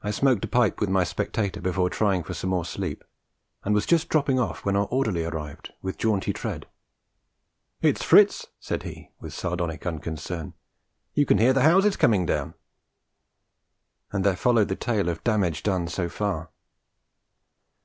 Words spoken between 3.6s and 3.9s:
and was